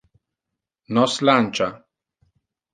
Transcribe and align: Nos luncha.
Nos 0.95 1.13
luncha. 1.25 1.67